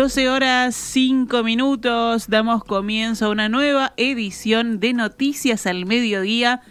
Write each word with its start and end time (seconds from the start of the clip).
12 0.00 0.30
horas 0.30 0.74
5 0.76 1.42
minutos, 1.42 2.28
damos 2.28 2.64
comienzo 2.64 3.26
a 3.26 3.28
una 3.28 3.50
nueva 3.50 3.92
edición 3.98 4.80
de 4.80 4.94
Noticias 4.94 5.66
al 5.66 5.84
Mediodía 5.84 6.62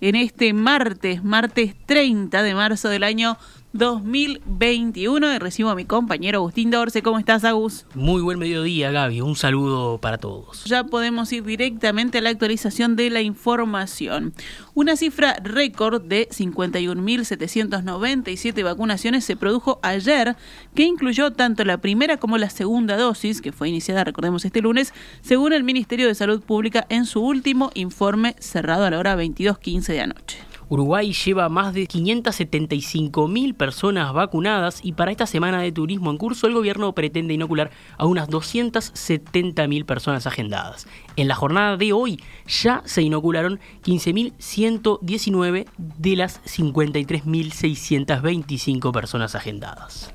en 0.00 0.14
este 0.14 0.54
martes, 0.54 1.22
martes 1.22 1.74
30 1.84 2.42
de 2.42 2.54
marzo 2.54 2.88
del 2.88 3.04
año 3.04 3.36
2021. 3.72 5.34
Y 5.34 5.38
recibo 5.38 5.70
a 5.70 5.74
mi 5.74 5.84
compañero 5.84 6.38
Agustín 6.38 6.70
Dorce. 6.70 7.02
¿Cómo 7.02 7.18
estás, 7.18 7.44
Agus? 7.44 7.84
Muy 7.94 8.22
buen 8.22 8.38
mediodía, 8.38 8.90
Gaby. 8.90 9.20
Un 9.20 9.36
saludo 9.36 9.98
para 9.98 10.16
todos. 10.18 10.64
Ya 10.64 10.84
podemos 10.84 11.32
ir 11.32 11.44
directamente 11.44 12.18
a 12.18 12.20
la 12.20 12.30
actualización 12.30 12.96
de 12.96 13.10
la 13.10 13.22
información. 13.22 14.32
Una 14.74 14.96
cifra 14.96 15.36
récord 15.42 16.02
de 16.02 16.28
51.797 16.28 18.64
vacunaciones 18.64 19.24
se 19.24 19.36
produjo 19.36 19.78
ayer, 19.82 20.36
que 20.74 20.84
incluyó 20.84 21.32
tanto 21.32 21.64
la 21.64 21.78
primera 21.78 22.16
como 22.16 22.38
la 22.38 22.50
segunda 22.50 22.96
dosis, 22.96 23.40
que 23.40 23.52
fue 23.52 23.68
iniciada, 23.68 24.04
recordemos, 24.04 24.44
este 24.44 24.62
lunes, 24.62 24.92
según 25.20 25.52
el 25.52 25.64
Ministerio 25.64 26.06
de 26.06 26.14
Salud 26.14 26.40
Pública 26.42 26.86
en 26.88 27.06
su 27.06 27.20
último 27.20 27.70
informe 27.74 28.36
cerrado 28.38 28.84
a 28.84 28.90
la 28.90 28.98
hora 28.98 29.16
22.15 29.16 29.86
de 29.86 30.00
anoche. 30.00 30.47
Uruguay 30.68 31.12
lleva 31.12 31.48
más 31.48 31.72
de 31.72 31.86
575 31.86 33.28
mil 33.28 33.54
personas 33.54 34.12
vacunadas 34.12 34.80
y 34.82 34.92
para 34.92 35.10
esta 35.10 35.26
semana 35.26 35.62
de 35.62 35.72
turismo 35.72 36.10
en 36.10 36.18
curso 36.18 36.46
el 36.46 36.52
gobierno 36.54 36.94
pretende 36.94 37.32
inocular 37.34 37.70
a 37.96 38.04
unas 38.06 38.28
270 38.28 39.66
mil 39.66 39.86
personas 39.86 40.26
agendadas. 40.26 40.86
En 41.16 41.28
la 41.28 41.34
jornada 41.34 41.78
de 41.78 41.92
hoy 41.92 42.22
ya 42.46 42.82
se 42.84 43.02
inocularon 43.02 43.58
15.119 43.84 45.66
de 45.76 46.16
las 46.16 46.40
53.625 46.44 48.92
personas 48.92 49.34
agendadas. 49.34 50.14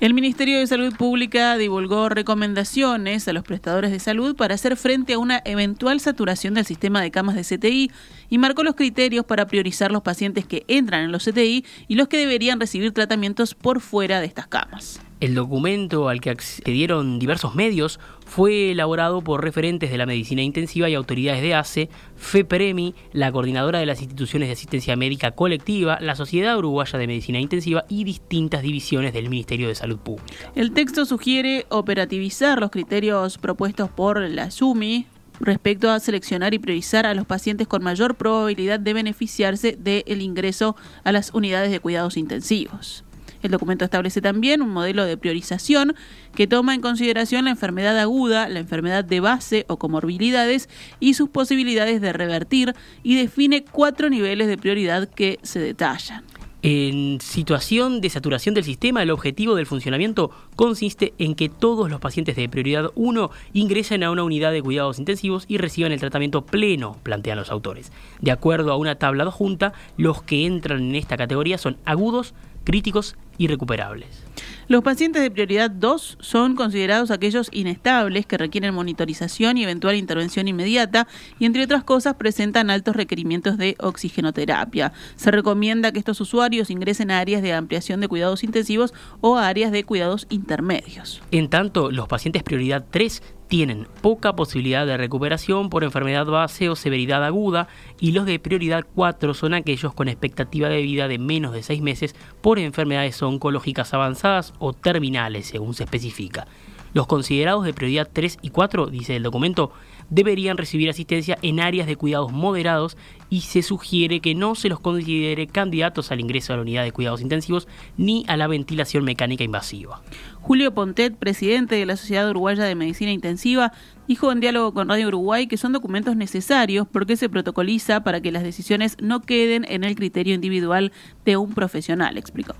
El 0.00 0.12
Ministerio 0.12 0.58
de 0.58 0.66
Salud 0.66 0.94
Pública 0.96 1.56
divulgó 1.56 2.08
recomendaciones 2.08 3.28
a 3.28 3.32
los 3.32 3.44
prestadores 3.44 3.92
de 3.92 4.00
salud 4.00 4.34
para 4.34 4.56
hacer 4.56 4.76
frente 4.76 5.12
a 5.12 5.18
una 5.18 5.40
eventual 5.44 6.00
saturación 6.00 6.54
del 6.54 6.66
sistema 6.66 7.00
de 7.00 7.12
camas 7.12 7.36
de 7.36 7.42
CTI 7.42 7.92
y 8.28 8.38
marcó 8.38 8.64
los 8.64 8.74
criterios 8.74 9.24
para 9.24 9.46
priorizar 9.46 9.92
los 9.92 10.02
pacientes 10.02 10.46
que 10.46 10.64
entran 10.66 11.04
en 11.04 11.12
los 11.12 11.24
CTI 11.24 11.64
y 11.86 11.94
los 11.94 12.08
que 12.08 12.18
deberían 12.18 12.58
recibir 12.58 12.92
tratamientos 12.92 13.54
por 13.54 13.80
fuera 13.80 14.20
de 14.20 14.26
estas 14.26 14.48
camas. 14.48 15.00
El 15.24 15.34
documento 15.34 16.10
al 16.10 16.20
que 16.20 16.28
accedieron 16.28 17.18
diversos 17.18 17.54
medios 17.54 17.98
fue 18.26 18.72
elaborado 18.72 19.22
por 19.22 19.42
referentes 19.42 19.90
de 19.90 19.96
la 19.96 20.04
medicina 20.04 20.42
intensiva 20.42 20.90
y 20.90 20.94
autoridades 20.94 21.40
de 21.40 21.54
ACE, 21.54 21.88
FEPREMI, 22.16 22.94
la 23.14 23.32
coordinadora 23.32 23.78
de 23.78 23.86
las 23.86 24.02
instituciones 24.02 24.50
de 24.50 24.52
asistencia 24.52 24.96
médica 24.96 25.30
colectiva, 25.30 25.96
la 25.98 26.14
Sociedad 26.14 26.58
Uruguaya 26.58 26.98
de 26.98 27.06
Medicina 27.06 27.40
Intensiva 27.40 27.86
y 27.88 28.04
distintas 28.04 28.60
divisiones 28.60 29.14
del 29.14 29.30
Ministerio 29.30 29.68
de 29.68 29.74
Salud 29.74 29.96
Pública. 29.98 30.52
El 30.54 30.72
texto 30.72 31.06
sugiere 31.06 31.64
operativizar 31.70 32.60
los 32.60 32.70
criterios 32.70 33.38
propuestos 33.38 33.88
por 33.88 34.20
la 34.20 34.50
SUMI, 34.50 35.06
respecto 35.40 35.90
a 35.90 36.00
seleccionar 36.00 36.52
y 36.52 36.58
priorizar 36.58 37.06
a 37.06 37.14
los 37.14 37.24
pacientes 37.24 37.66
con 37.66 37.82
mayor 37.82 38.16
probabilidad 38.16 38.78
de 38.78 38.92
beneficiarse 38.92 39.74
del 39.80 40.20
ingreso 40.20 40.76
a 41.02 41.12
las 41.12 41.32
unidades 41.32 41.70
de 41.70 41.80
cuidados 41.80 42.18
intensivos. 42.18 43.04
El 43.44 43.50
documento 43.50 43.84
establece 43.84 44.22
también 44.22 44.62
un 44.62 44.70
modelo 44.70 45.04
de 45.04 45.18
priorización 45.18 45.94
que 46.34 46.46
toma 46.46 46.74
en 46.74 46.80
consideración 46.80 47.44
la 47.44 47.50
enfermedad 47.50 47.98
aguda, 47.98 48.48
la 48.48 48.58
enfermedad 48.58 49.04
de 49.04 49.20
base 49.20 49.66
o 49.68 49.76
comorbilidades 49.78 50.70
y 50.98 51.12
sus 51.12 51.28
posibilidades 51.28 52.00
de 52.00 52.14
revertir 52.14 52.74
y 53.02 53.16
define 53.16 53.62
cuatro 53.62 54.08
niveles 54.08 54.48
de 54.48 54.56
prioridad 54.56 55.10
que 55.10 55.40
se 55.42 55.58
detallan. 55.60 56.24
En 56.62 57.20
situación 57.20 58.00
de 58.00 58.08
saturación 58.08 58.54
del 58.54 58.64
sistema, 58.64 59.02
el 59.02 59.10
objetivo 59.10 59.54
del 59.54 59.66
funcionamiento 59.66 60.30
consiste 60.56 61.12
en 61.18 61.34
que 61.34 61.50
todos 61.50 61.90
los 61.90 62.00
pacientes 62.00 62.36
de 62.36 62.48
prioridad 62.48 62.92
1 62.94 63.30
ingresen 63.52 64.02
a 64.02 64.10
una 64.10 64.24
unidad 64.24 64.52
de 64.52 64.62
cuidados 64.62 64.98
intensivos 64.98 65.44
y 65.48 65.58
reciban 65.58 65.92
el 65.92 66.00
tratamiento 66.00 66.46
pleno, 66.46 66.96
plantean 67.02 67.36
los 67.36 67.50
autores. 67.50 67.92
De 68.22 68.30
acuerdo 68.30 68.72
a 68.72 68.78
una 68.78 68.94
tabla 68.94 69.24
adjunta, 69.24 69.74
los 69.98 70.22
que 70.22 70.46
entran 70.46 70.80
en 70.80 70.94
esta 70.94 71.18
categoría 71.18 71.58
son 71.58 71.76
agudos, 71.84 72.32
críticos 72.64 73.14
y 73.38 73.48
recuperables. 73.48 74.24
Los 74.66 74.82
pacientes 74.82 75.20
de 75.20 75.30
prioridad 75.30 75.70
2 75.70 76.18
son 76.20 76.56
considerados 76.56 77.10
aquellos 77.10 77.50
inestables 77.52 78.24
que 78.24 78.38
requieren 78.38 78.74
monitorización 78.74 79.58
y 79.58 79.64
eventual 79.64 79.94
intervención 79.94 80.48
inmediata 80.48 81.06
y 81.38 81.44
entre 81.44 81.64
otras 81.64 81.84
cosas 81.84 82.14
presentan 82.14 82.70
altos 82.70 82.96
requerimientos 82.96 83.58
de 83.58 83.76
oxigenoterapia. 83.78 84.92
Se 85.16 85.30
recomienda 85.30 85.92
que 85.92 85.98
estos 85.98 86.20
usuarios 86.20 86.70
ingresen 86.70 87.10
a 87.10 87.18
áreas 87.18 87.42
de 87.42 87.52
ampliación 87.52 88.00
de 88.00 88.08
cuidados 88.08 88.42
intensivos 88.42 88.94
o 89.20 89.36
a 89.36 89.48
áreas 89.48 89.70
de 89.70 89.84
cuidados 89.84 90.26
intermedios. 90.30 91.22
En 91.30 91.50
tanto, 91.50 91.90
los 91.90 92.08
pacientes 92.08 92.42
prioridad 92.42 92.86
3 92.90 93.22
tienen 93.48 93.86
poca 94.00 94.34
posibilidad 94.34 94.86
de 94.86 94.96
recuperación 94.96 95.68
por 95.70 95.84
enfermedad 95.84 96.26
base 96.26 96.68
o 96.68 96.76
severidad 96.76 97.24
aguda 97.24 97.68
y 98.00 98.12
los 98.12 98.26
de 98.26 98.38
prioridad 98.38 98.84
4 98.94 99.34
son 99.34 99.54
aquellos 99.54 99.94
con 99.94 100.08
expectativa 100.08 100.68
de 100.68 100.82
vida 100.82 101.08
de 101.08 101.18
menos 101.18 101.52
de 101.52 101.62
6 101.62 101.82
meses 101.82 102.14
por 102.40 102.58
enfermedades 102.58 103.16
oncológicas 103.24 103.94
avanzadas 103.94 104.54
o 104.58 104.72
terminales, 104.72 105.46
según 105.46 105.74
se 105.74 105.84
especifica. 105.84 106.46
Los 106.94 107.08
considerados 107.08 107.64
de 107.64 107.74
prioridad 107.74 108.08
3 108.12 108.38
y 108.40 108.50
4, 108.50 108.86
dice 108.86 109.16
el 109.16 109.24
documento, 109.24 109.72
deberían 110.10 110.56
recibir 110.56 110.88
asistencia 110.88 111.36
en 111.42 111.58
áreas 111.58 111.88
de 111.88 111.96
cuidados 111.96 112.30
moderados 112.30 112.96
y 113.30 113.40
se 113.40 113.62
sugiere 113.62 114.20
que 114.20 114.36
no 114.36 114.54
se 114.54 114.68
los 114.68 114.78
considere 114.78 115.48
candidatos 115.48 116.12
al 116.12 116.20
ingreso 116.20 116.52
a 116.52 116.56
la 116.56 116.62
unidad 116.62 116.84
de 116.84 116.92
cuidados 116.92 117.20
intensivos 117.20 117.66
ni 117.96 118.24
a 118.28 118.36
la 118.36 118.46
ventilación 118.46 119.02
mecánica 119.02 119.42
invasiva. 119.42 120.02
Julio 120.40 120.72
Pontet, 120.72 121.16
presidente 121.16 121.74
de 121.74 121.86
la 121.86 121.96
Sociedad 121.96 122.30
Uruguaya 122.30 122.62
de 122.62 122.76
Medicina 122.76 123.10
Intensiva, 123.10 123.72
dijo 124.06 124.30
en 124.30 124.38
diálogo 124.38 124.72
con 124.72 124.88
Radio 124.88 125.08
Uruguay 125.08 125.48
que 125.48 125.56
son 125.56 125.72
documentos 125.72 126.14
necesarios 126.14 126.86
porque 126.86 127.16
se 127.16 127.28
protocoliza 127.28 128.04
para 128.04 128.20
que 128.20 128.30
las 128.30 128.44
decisiones 128.44 128.96
no 129.00 129.20
queden 129.20 129.64
en 129.68 129.82
el 129.82 129.96
criterio 129.96 130.34
individual 130.34 130.92
de 131.24 131.36
un 131.36 131.54
profesional, 131.54 132.18
explicó 132.18 132.54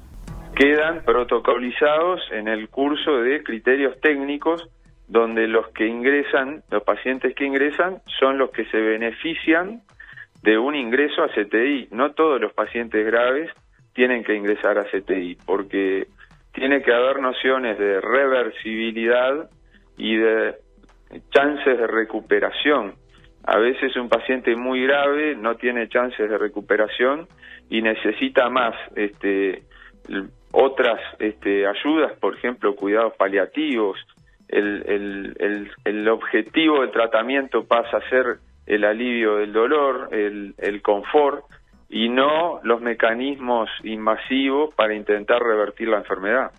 quedan 0.55 1.05
protocolizados 1.05 2.21
en 2.31 2.49
el 2.49 2.69
curso 2.69 3.19
de 3.19 3.43
criterios 3.43 4.01
técnicos 4.01 4.69
donde 5.09 5.47
los 5.47 5.69
que 5.69 5.87
ingresan, 5.87 6.63
los 6.71 6.83
pacientes 6.83 7.35
que 7.35 7.45
ingresan, 7.45 8.01
son 8.19 8.39
los 8.39 8.51
que 8.51 8.65
se 8.67 8.79
benefician 8.79 9.83
de 10.43 10.59
un 10.59 10.75
ingreso 10.75 11.23
a 11.23 11.29
CTI. 11.29 11.89
No 11.91 12.13
todos 12.13 12.41
los 12.41 12.53
pacientes 12.53 13.05
graves 13.05 13.51
tienen 13.95 14.25
que 14.25 14.35
ingresar 14.35 14.79
a 14.79 14.85
CTI, 14.85 15.39
porque 15.47 16.07
tiene 16.53 16.83
que 16.83 16.93
haber 16.93 17.21
nociones 17.21 17.79
de 17.79 18.01
reversibilidad 18.01 19.51
y 19.97 20.17
de 20.17 20.55
chances 21.31 21.79
de 21.79 21.87
recuperación. 21.87 22.95
A 23.47 23.59
veces 23.59 23.95
un 23.97 24.09
paciente 24.09 24.57
muy 24.57 24.83
grave 24.83 25.37
no 25.37 25.57
tiene 25.57 25.89
chances 25.89 26.31
de 26.31 26.39
recuperación 26.39 27.29
y 27.69 27.83
necesita 27.83 28.49
más 28.49 28.75
este, 28.97 29.63
otras 30.55 31.01
este, 31.19 31.67
ayudas, 31.67 32.13
por 32.21 32.37
ejemplo, 32.37 32.77
cuidados 32.77 33.15
paliativos. 33.17 33.99
El, 34.49 34.85
el, 35.39 35.71
el, 35.85 36.09
objetivo 36.09 36.83
del 36.83 36.91
tratamiento 36.91 37.65
pasa 37.65 37.97
a 37.97 38.09
ser 38.09 38.39
el 38.67 38.85
alivio 38.85 39.37
del 39.37 39.53
dolor, 39.53 40.09
el, 40.13 40.55
el 40.59 40.81
confort 40.81 41.45
y 41.89 42.09
no 42.09 42.61
los 42.63 42.81
mecanismos 42.81 43.69
invasivos 43.83 44.73
para 44.75 44.95
intentar 44.95 45.43
revertir 45.43 45.89
la 45.89 45.99
enfermedad. 45.99 46.53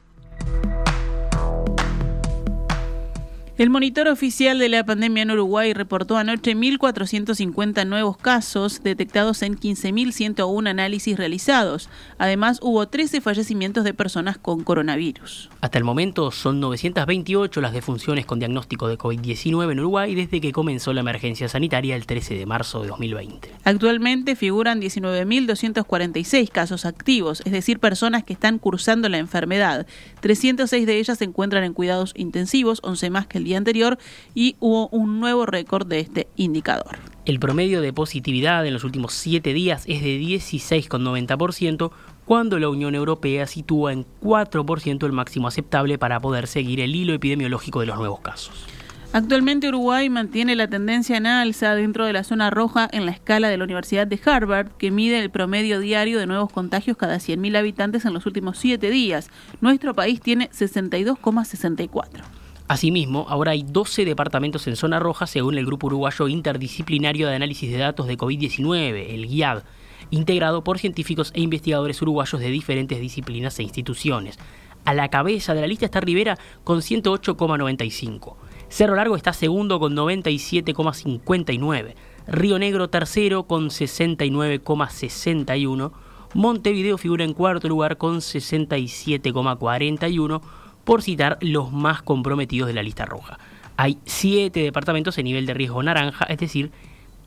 El 3.57 3.69
monitor 3.69 4.09
oficial 4.09 4.59
de 4.59 4.67
la 4.67 4.85
pandemia 4.85 5.23
en 5.23 5.31
Uruguay 5.31 5.72
reportó 5.72 6.17
anoche 6.17 6.57
1.450 6.57 7.87
nuevos 7.87 8.17
casos 8.17 8.84
detectados 8.84 9.41
en 9.43 9.57
15.101 9.57 10.67
análisis 10.67 11.16
realizados. 11.17 11.87
Además, 12.17 12.59
hubo 12.61 12.85
13 12.85 13.22
fallecimientos 13.22 13.85
de 13.85 13.93
personas 13.93 14.37
con 14.37 14.66
coronavirus. 14.66 15.49
Hasta 15.61 15.78
el 15.78 15.85
momento 15.85 16.31
son 16.31 16.59
928 16.59 17.61
las 17.61 17.72
defunciones 17.72 18.25
con 18.25 18.40
diagnóstico 18.40 18.90
de 18.90 18.97
COVID-19 18.97 19.72
en 19.72 19.79
Uruguay 19.79 20.13
desde 20.16 20.41
que 20.41 20.52
comenzó 20.52 20.91
la 20.91 20.99
emergencia 20.99 21.47
sanitaria 21.47 21.96
el 21.96 22.05
13 22.05 22.35
de 22.35 22.46
marzo 22.46 22.81
de 22.81 22.90
2020. 22.90 23.52
Actualmente 23.63 24.35
figuran 24.35 24.81
19.246 24.81 26.49
casos 26.49 26.85
activos, 26.85 27.41
es 27.46 27.53
decir, 27.53 27.79
personas 27.79 28.25
que 28.25 28.34
están 28.34 28.59
cursando 28.59 29.07
la 29.07 29.17
enfermedad. 29.17 29.87
306 30.19 30.85
de 30.85 30.99
ellas 30.99 31.19
se 31.19 31.23
encuentran 31.23 31.63
en 31.63 31.72
cuidados 31.72 32.11
intensivos, 32.17 32.81
11 32.84 33.09
más 33.11 33.28
que 33.28 33.37
el 33.37 33.45
día 33.46 33.58
anterior 33.58 33.97
y 34.34 34.58
hubo 34.59 34.90
un 34.90 35.22
nuevo 35.22 35.46
récord 35.46 35.88
de 35.88 36.02
este 36.02 36.28
indicador. 36.36 36.97
El 37.26 37.40
promedio 37.40 37.82
de 37.82 37.94
positividad 37.94 38.66
en 38.68 38.74
los 38.74 38.84
últimos 38.84 39.14
siete 39.14 39.53
días 39.53 39.86
es 39.88 40.03
de 40.03 40.20
16,90%, 40.20 41.92
cuando 42.26 42.59
la 42.59 42.70
Unión 42.70 42.94
Europea 42.94 43.47
sitúa 43.47 43.94
en 43.94 44.06
4% 44.22 45.06
el 45.06 45.12
máximo 45.12 45.47
aceptable 45.47 45.97
para 45.97 46.20
poder 46.20 46.47
seguir 46.47 46.82
el 46.82 46.96
hilo 46.96 47.14
epidemiológico 47.14 47.80
de 47.80 47.86
los 47.86 47.97
nuevos 47.97 48.20
casos. 48.20 48.68
Actualmente 49.16 49.70
Uruguay 49.70 50.09
mantiene 50.09 50.58
la 50.58 50.68
tendencia 50.68 51.16
en 51.16 51.26
alza 51.26 51.74
dentro 51.74 52.06
de 52.06 52.12
la 52.12 52.26
zona 52.26 52.50
roja 52.50 52.90
en 52.91 53.06
la 53.06 53.12
escala 53.12 53.48
de 53.48 53.58
la 53.58 53.64
Universidad 53.64 54.06
de 54.06 54.20
Harvard, 54.26 54.72
que 54.78 54.91
mide 54.91 55.20
el 55.20 55.30
promedio 55.30 55.80
diario 55.80 56.20
de 56.20 56.28
nuevos 56.28 56.52
contagios 56.52 56.98
cada 56.98 57.16
100.000 57.16 57.58
habitantes 57.58 58.03
en 58.03 58.14
los 58.14 58.26
últimos 58.26 58.58
siete 58.58 58.90
días. 58.90 59.30
Nuestro 59.62 59.94
país 59.94 60.20
tiene 60.20 60.50
62,64. 60.50 62.45
Asimismo, 62.67 63.28
ahora 63.29 63.52
hay 63.52 63.62
12 63.62 64.06
departamentos 64.06 64.66
en 64.66 64.76
zona 64.76 65.00
roja 65.00 65.28
según 65.28 65.59
el 65.59 65.67
Grupo 65.67 65.85
Uruguayo 65.85 66.28
Interdisciplinario 66.28 67.28
de 67.28 67.35
Análisis 67.35 67.72
de 67.72 67.78
Datos 67.78 68.08
de 68.08 68.17
COVID-19, 68.17 69.14
el 69.14 69.28
GIAD, 69.28 69.62
integrado 70.09 70.64
por 70.64 70.79
científicos 70.79 71.32
e 71.35 71.41
investigadores 71.41 72.02
uruguayos 72.02 72.41
de 72.41 72.50
diferentes 72.50 73.00
disciplinas 73.00 73.59
e 73.59 73.64
instituciones. 73.64 74.40
A 74.84 74.96
la 74.96 75.09
cabeza 75.09 75.53
de 75.53 75.62
la 75.62 75.67
lista 75.67 75.85
está 75.85 76.00
Rivera 76.00 76.40
con 76.64 76.79
108,95. 76.79 78.35
Cerro 78.67 78.96
Largo 78.96 79.16
está 79.16 79.32
segundo 79.32 79.79
con 79.79 79.96
97,59. 79.96 81.94
Río 82.28 82.58
Negro 82.58 82.90
tercero 82.90 83.44
con 83.44 83.70
69,61. 83.70 85.91
Montevideo 86.34 86.97
figura 86.97 87.23
en 87.23 87.34
cuarto 87.34 87.70
lugar 87.70 87.97
con 87.97 88.17
67,41 88.17 90.41
por 90.85 91.02
citar 91.02 91.37
los 91.41 91.73
más 91.73 92.02
comprometidos 92.02 92.67
de 92.67 92.73
la 92.73 92.84
lista 92.84 93.05
roja. 93.05 93.37
Hay 93.76 93.97
siete 94.05 94.61
departamentos 94.61 95.17
en 95.17 95.26
nivel 95.26 95.46
de 95.46 95.53
riesgo 95.53 95.84
naranja, 95.84 96.26
es 96.26 96.37
decir, 96.37 96.72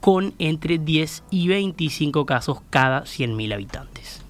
con 0.01 0.33
entre 0.39 0.79
10 0.79 1.25
y 1.31 1.49
25 1.49 2.25
casos 2.25 2.61
cada 2.71 3.03
100.000 3.03 3.53
habitantes. 3.53 4.23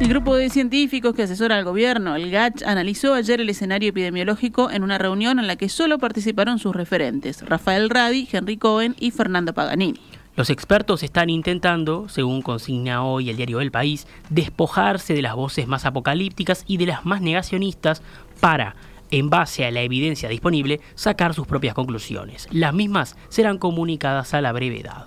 El 0.00 0.08
grupo 0.08 0.34
de 0.36 0.50
científicos 0.50 1.14
que 1.14 1.22
asesora 1.22 1.56
al 1.56 1.64
gobierno, 1.64 2.16
el 2.16 2.30
GACH, 2.30 2.64
analizó 2.64 3.14
ayer 3.14 3.40
el 3.40 3.48
escenario 3.48 3.90
epidemiológico 3.90 4.70
en 4.70 4.82
una 4.82 4.98
reunión 4.98 5.38
en 5.38 5.46
la 5.46 5.56
que 5.56 5.68
solo 5.68 5.98
participaron 5.98 6.58
sus 6.58 6.74
referentes, 6.74 7.42
Rafael 7.42 7.88
Radi, 7.88 8.28
Henry 8.30 8.56
Cohen 8.56 8.96
y 8.98 9.12
Fernando 9.12 9.54
Paganini. 9.54 10.00
Los 10.36 10.50
expertos 10.50 11.04
están 11.04 11.30
intentando, 11.30 12.08
según 12.08 12.42
consigna 12.42 13.04
hoy 13.04 13.30
el 13.30 13.36
diario 13.36 13.60
El 13.60 13.70
País, 13.70 14.08
despojarse 14.30 15.14
de 15.14 15.22
las 15.22 15.36
voces 15.36 15.68
más 15.68 15.84
apocalípticas 15.84 16.64
y 16.66 16.76
de 16.76 16.86
las 16.86 17.06
más 17.06 17.20
negacionistas 17.20 18.02
para, 18.40 18.74
en 19.12 19.30
base 19.30 19.64
a 19.64 19.70
la 19.70 19.82
evidencia 19.82 20.28
disponible, 20.28 20.80
sacar 20.96 21.34
sus 21.34 21.46
propias 21.46 21.74
conclusiones. 21.74 22.48
Las 22.50 22.74
mismas 22.74 23.16
serán 23.28 23.58
comunicadas 23.58 24.34
a 24.34 24.40
la 24.40 24.50
brevedad. 24.50 25.06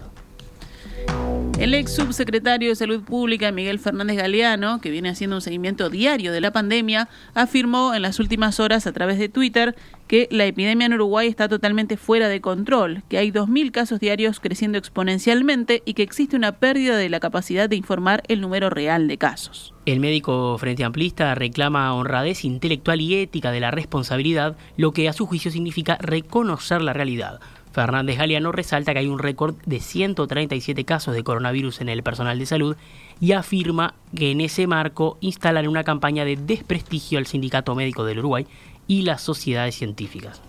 El 1.67 1.73
ex 1.73 1.95
subsecretario 1.95 2.69
de 2.69 2.75
Salud 2.77 3.03
Pública, 3.03 3.51
Miguel 3.51 3.77
Fernández 3.77 4.15
Galeano, 4.15 4.79
que 4.79 4.89
viene 4.89 5.09
haciendo 5.09 5.35
un 5.35 5.41
seguimiento 5.41 5.89
diario 5.89 6.31
de 6.31 6.39
la 6.39 6.53
pandemia, 6.53 7.09
afirmó 7.33 7.93
en 7.93 8.03
las 8.03 8.21
últimas 8.21 8.61
horas 8.61 8.87
a 8.87 8.93
través 8.93 9.19
de 9.19 9.27
Twitter 9.27 9.75
que 10.07 10.29
la 10.31 10.45
epidemia 10.45 10.85
en 10.85 10.93
Uruguay 10.93 11.27
está 11.27 11.49
totalmente 11.49 11.97
fuera 11.97 12.29
de 12.29 12.39
control, 12.39 13.03
que 13.09 13.17
hay 13.17 13.33
2.000 13.33 13.71
casos 13.71 13.99
diarios 13.99 14.39
creciendo 14.39 14.77
exponencialmente 14.77 15.83
y 15.83 15.93
que 15.93 16.03
existe 16.03 16.37
una 16.37 16.53
pérdida 16.53 16.95
de 16.95 17.09
la 17.09 17.19
capacidad 17.19 17.67
de 17.67 17.75
informar 17.75 18.23
el 18.29 18.39
número 18.39 18.69
real 18.69 19.09
de 19.09 19.17
casos. 19.17 19.73
El 19.85 19.99
médico 19.99 20.57
Frente 20.57 20.85
Amplista 20.85 21.35
reclama 21.35 21.93
honradez 21.95 22.45
intelectual 22.45 23.01
y 23.01 23.15
ética 23.15 23.51
de 23.51 23.59
la 23.59 23.71
responsabilidad, 23.71 24.55
lo 24.77 24.93
que 24.93 25.09
a 25.09 25.13
su 25.13 25.25
juicio 25.25 25.51
significa 25.51 25.97
reconocer 25.99 26.81
la 26.81 26.93
realidad. 26.93 27.41
Fernández 27.77 28.17
Galeano 28.17 28.51
resalta 28.51 28.91
que 28.91 28.97
hay 28.97 29.07
un 29.07 29.19
récord 29.19 29.55
de 29.67 29.79
137 29.79 30.83
casos 30.83 31.13
de 31.13 31.23
coronavirus 31.23 31.81
en 31.81 31.89
el 31.89 32.01
personal 32.01 32.39
de 32.39 32.47
salud 32.47 32.75
y 33.19 33.33
afirma 33.33 33.93
que 34.15 34.31
en 34.31 34.41
ese 34.41 34.65
marco 34.65 35.19
instalan 35.21 35.67
una 35.67 35.83
campaña 35.83 36.25
de 36.25 36.37
desprestigio 36.37 37.19
al 37.19 37.27
Sindicato 37.27 37.75
Médico 37.75 38.03
del 38.03 38.17
Uruguay 38.17 38.47
y 38.87 39.03
las 39.03 39.21
sociedades 39.21 39.75
científicas. 39.75 40.41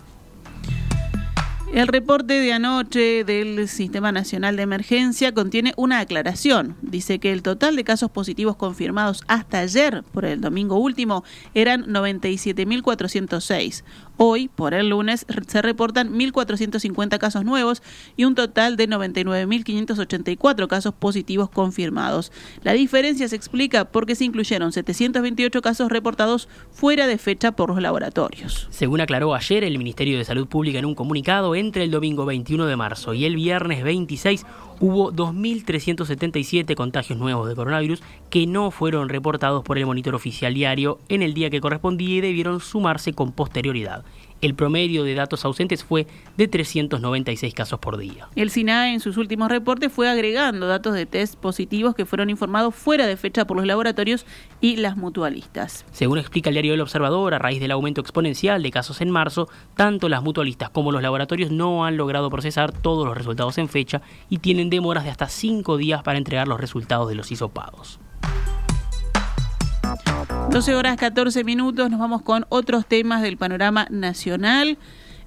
El 1.73 1.87
reporte 1.87 2.33
de 2.33 2.55
anoche 2.55 3.25
del 3.25 3.69
Sistema 3.69 4.11
Nacional 4.11 4.57
de 4.57 4.63
Emergencia 4.63 5.35
contiene 5.35 5.75
una 5.77 6.01
aclaración. 6.01 6.77
Dice 6.81 7.19
que 7.19 7.31
el 7.31 7.43
total 7.43 7.77
de 7.77 7.85
casos 7.85 8.11
positivos 8.11 8.57
confirmados 8.57 9.23
hasta 9.29 9.59
ayer, 9.59 10.03
por 10.13 10.25
el 10.25 10.41
domingo 10.41 10.77
último, 10.77 11.25
eran 11.53 11.85
97.406. 11.85 13.85
Hoy, 14.21 14.49
por 14.49 14.75
el 14.75 14.89
lunes, 14.89 15.27
se 15.47 15.63
reportan 15.63 16.13
1.450 16.13 17.19
casos 17.19 17.45
nuevos 17.45 17.85
y 18.17 18.25
un 18.25 18.35
total 18.35 18.77
de 18.77 18.89
99.584 18.89 20.67
casos 20.67 20.93
positivos 20.93 21.49
confirmados. 21.51 22.33
La 22.65 22.73
diferencia 22.73 23.29
se 23.29 23.37
explica 23.37 23.85
porque 23.85 24.17
se 24.17 24.25
incluyeron 24.25 24.73
728 24.73 25.63
casos 25.63 25.89
reportados 25.89 26.49
fuera 26.73 27.07
de 27.07 27.17
fecha 27.17 27.53
por 27.53 27.69
los 27.69 27.81
laboratorios. 27.81 28.67
Según 28.71 29.01
aclaró 29.01 29.37
ayer 29.37 29.63
el 29.63 29.79
Ministerio 29.79 30.19
de 30.19 30.25
Salud 30.25 30.49
Pública 30.49 30.81
en 30.81 30.87
un 30.87 30.97
comunicado, 30.97 31.55
entre 31.55 31.85
el 31.85 31.93
domingo 31.93 32.27
21 32.27 32.67
de 32.67 32.75
marzo 32.75 33.15
y 33.15 33.25
el 33.25 33.37
viernes 33.37 33.85
26 33.85 34.45
hubo 34.81 35.13
2.377 35.13 36.75
contagios 36.75 37.19
nuevos 37.19 37.49
de 37.49 37.55
coronavirus 37.55 38.03
que 38.31 38.47
no 38.47 38.71
fueron 38.71 39.09
reportados 39.09 39.63
por 39.65 39.79
el 39.79 39.87
monitor 39.87 40.15
oficial 40.15 40.55
diario 40.55 40.99
en 41.09 41.23
el 41.23 41.35
día 41.35 41.51
que 41.51 41.61
correspondía 41.61 42.17
y 42.17 42.21
debieron 42.21 42.61
sumarse 42.61 43.13
con 43.13 43.33
posterioridad. 43.33 44.05
El 44.41 44.55
promedio 44.55 45.03
de 45.03 45.15
datos 45.15 45.45
ausentes 45.45 45.83
fue 45.83 46.07
de 46.37 46.47
396 46.47 47.55
casos 47.55 47.81
por 47.81 47.97
día. 47.97 48.29
El 48.37 48.51
SINAE 48.51 48.95
en 48.95 49.01
sus 49.01 49.17
últimos 49.17 49.49
reportes 49.49 49.93
fue 49.93 50.09
agregando 50.09 50.69
datos 50.69 50.95
de 50.95 51.07
test 51.07 51.35
positivos 51.37 51.95
que 51.95 52.07
fueron 52.07 52.31
informados 52.31 52.75
fuera 52.75 53.07
de 53.07 53.17
fecha 53.17 53.47
por 53.47 53.57
los 53.57 53.67
laboratorios 53.67 54.27
y 54.61 54.77
las 54.77 54.97
mutualistas. 54.97 55.85
Según 55.91 56.19
explica 56.19 56.51
el 56.51 56.55
diario 56.55 56.75
El 56.75 56.81
Observador, 56.81 57.35
a 57.35 57.39
raíz 57.39 57.61
del 57.61 57.73
aumento 57.73 58.01
exponencial 58.01 58.63
de 58.63 58.71
casos 58.71 59.01
en 59.01 59.11
marzo, 59.11 59.49
tanto 59.75 60.09
las 60.09 60.23
mutualistas 60.23 60.71
como 60.71 60.93
los 60.93 61.03
laboratorios 61.03 61.51
no 61.51 61.85
han 61.85 61.97
logrado 61.97 62.31
procesar 62.31 62.73
todos 62.73 63.07
los 63.07 63.17
resultados 63.17 63.59
en 63.59 63.69
fecha 63.69 64.03
y 64.29 64.39
tienen 64.39 64.71
demoras 64.71 65.05
de 65.05 65.11
hasta 65.11 65.29
5 65.29 65.77
días 65.77 66.03
para 66.03 66.19
entregar 66.19 66.47
los 66.47 66.61
resultados 66.61 67.09
de 67.09 67.17
los 67.17 67.33
hisopados. 67.33 67.99
12 70.51 70.75
horas 70.75 70.97
14 70.97 71.45
minutos, 71.45 71.91
nos 71.91 72.01
vamos 72.01 72.23
con 72.23 72.47
otros 72.49 72.87
temas 72.87 73.23
del 73.23 73.37
panorama 73.37 73.87
nacional. 73.91 74.79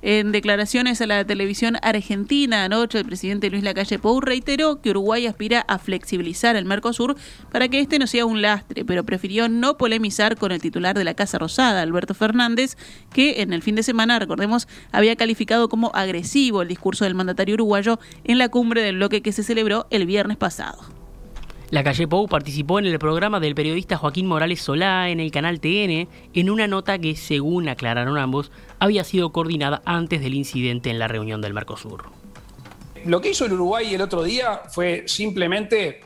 En 0.03 0.31
declaraciones 0.31 0.99
a 1.01 1.05
la 1.05 1.23
televisión 1.25 1.77
argentina 1.83 2.63
anoche, 2.63 2.97
el 2.97 3.05
presidente 3.05 3.51
Luis 3.51 3.63
Lacalle 3.63 3.99
Pou 3.99 4.19
reiteró 4.19 4.81
que 4.81 4.89
Uruguay 4.89 5.27
aspira 5.27 5.63
a 5.67 5.77
flexibilizar 5.77 6.55
el 6.55 6.65
Mercosur 6.65 7.15
para 7.51 7.67
que 7.67 7.79
este 7.79 7.99
no 7.99 8.07
sea 8.07 8.25
un 8.25 8.41
lastre, 8.41 8.83
pero 8.83 9.03
prefirió 9.03 9.47
no 9.47 9.77
polemizar 9.77 10.37
con 10.37 10.51
el 10.51 10.59
titular 10.59 10.97
de 10.97 11.03
la 11.03 11.13
Casa 11.13 11.37
Rosada, 11.37 11.83
Alberto 11.83 12.15
Fernández, 12.15 12.77
que 13.13 13.43
en 13.43 13.53
el 13.53 13.61
fin 13.61 13.75
de 13.75 13.83
semana, 13.83 14.17
recordemos, 14.17 14.67
había 14.91 15.15
calificado 15.15 15.69
como 15.69 15.91
agresivo 15.93 16.63
el 16.63 16.67
discurso 16.67 17.05
del 17.05 17.13
mandatario 17.13 17.53
uruguayo 17.53 17.99
en 18.23 18.39
la 18.39 18.49
cumbre 18.49 18.81
del 18.81 18.95
bloque 18.95 19.21
que 19.21 19.31
se 19.31 19.43
celebró 19.43 19.85
el 19.91 20.07
viernes 20.07 20.37
pasado. 20.37 21.00
La 21.71 21.85
calle 21.85 22.05
Pou 22.05 22.27
participó 22.27 22.79
en 22.79 22.85
el 22.85 22.99
programa 22.99 23.39
del 23.39 23.55
periodista 23.55 23.95
Joaquín 23.95 24.27
Morales 24.27 24.59
Solá 24.59 25.07
en 25.07 25.21
el 25.21 25.31
canal 25.31 25.61
TN 25.61 26.09
en 26.33 26.49
una 26.49 26.67
nota 26.67 26.99
que, 26.99 27.15
según 27.15 27.69
aclararon 27.69 28.17
ambos, 28.17 28.51
había 28.77 29.05
sido 29.05 29.31
coordinada 29.31 29.81
antes 29.85 30.19
del 30.19 30.33
incidente 30.33 30.89
en 30.89 30.99
la 30.99 31.07
reunión 31.07 31.39
del 31.39 31.53
Mercosur. 31.53 32.11
Lo 33.05 33.21
que 33.21 33.29
hizo 33.29 33.45
el 33.45 33.53
Uruguay 33.53 33.93
el 33.93 34.01
otro 34.01 34.21
día 34.21 34.63
fue 34.67 35.05
simplemente, 35.07 36.01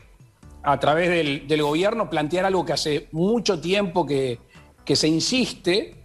a 0.62 0.78
través 0.78 1.10
del, 1.48 1.62
gobierno, 1.62 2.08
plantear 2.08 2.44
algo 2.44 2.64
que 2.64 2.72
hace 2.72 3.08
mucho 3.10 3.60
tiempo 3.60 4.06
que, 4.06 4.38
se 4.94 5.08
insiste, 5.08 5.96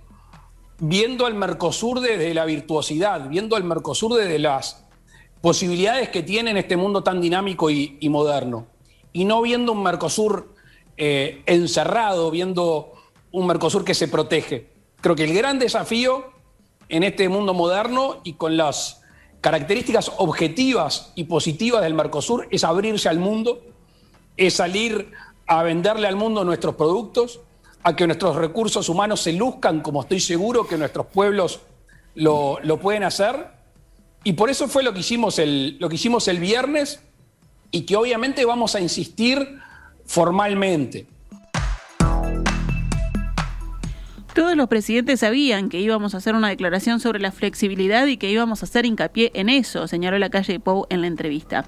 viendo 0.79 1.27
al 1.27 1.35
Mercosur 1.35 1.99
desde 1.99 2.33
la 2.33 2.45
virtuosidad, 2.45 3.29
viendo 3.29 3.55
al 3.55 3.63
Mercosur 3.63 4.15
desde 4.15 4.39
las 4.39 4.87
posibilidades 5.39 6.09
que 6.09 6.23
tiene 6.23 6.49
en 6.49 6.57
este 6.57 6.77
mundo 6.77 7.03
tan 7.03 7.21
dinámico 7.21 7.69
y 7.69 8.09
moderno 8.09 8.70
y 9.13 9.25
no 9.25 9.41
viendo 9.41 9.71
un 9.71 9.83
Mercosur 9.83 10.53
eh, 10.97 11.41
encerrado, 11.45 12.31
viendo 12.31 12.93
un 13.31 13.47
Mercosur 13.47 13.83
que 13.83 13.93
se 13.93 14.07
protege. 14.07 14.69
Creo 15.01 15.15
que 15.15 15.23
el 15.23 15.33
gran 15.33 15.59
desafío 15.59 16.31
en 16.89 17.03
este 17.03 17.29
mundo 17.29 17.53
moderno 17.53 18.17
y 18.23 18.33
con 18.33 18.57
las 18.57 19.01
características 19.39 20.11
objetivas 20.17 21.11
y 21.15 21.23
positivas 21.23 21.81
del 21.81 21.93
Mercosur 21.93 22.47
es 22.51 22.63
abrirse 22.63 23.09
al 23.09 23.19
mundo, 23.19 23.61
es 24.37 24.53
salir 24.55 25.11
a 25.47 25.63
venderle 25.63 26.07
al 26.07 26.15
mundo 26.15 26.43
nuestros 26.43 26.75
productos, 26.75 27.41
a 27.83 27.95
que 27.95 28.05
nuestros 28.05 28.35
recursos 28.35 28.87
humanos 28.89 29.21
se 29.21 29.33
luzcan, 29.33 29.81
como 29.81 30.01
estoy 30.01 30.19
seguro 30.19 30.67
que 30.67 30.77
nuestros 30.77 31.07
pueblos 31.07 31.61
lo, 32.13 32.59
pueden 32.81 33.03
hacer. 33.03 33.47
Y 34.23 34.33
por 34.33 34.49
eso 34.49 34.67
fue 34.67 34.83
lo 34.83 34.93
que 34.93 34.99
hicimos 34.99 35.39
el, 35.39 35.77
lo 35.79 35.89
que 35.89 35.95
hicimos 35.95 36.27
el 36.27 36.39
viernes 36.39 37.01
y 37.71 37.81
que 37.85 37.95
obviamente 37.95 38.45
vamos 38.45 38.75
a 38.75 38.81
insistir 38.81 39.59
formalmente. 40.05 41.07
Todos 44.33 44.55
los 44.55 44.69
presidentes 44.69 45.19
sabían 45.19 45.67
que 45.67 45.81
íbamos 45.81 46.13
a 46.13 46.17
hacer 46.17 46.35
una 46.35 46.47
declaración 46.47 47.01
sobre 47.01 47.19
la 47.19 47.33
flexibilidad 47.33 48.07
y 48.07 48.15
que 48.15 48.29
íbamos 48.31 48.63
a 48.63 48.65
hacer 48.65 48.85
hincapié 48.85 49.31
en 49.33 49.49
eso, 49.49 49.87
señaló 49.87 50.17
la 50.19 50.29
calle 50.29 50.59
Pou 50.59 50.85
en 50.89 51.01
la 51.01 51.07
entrevista. 51.07 51.65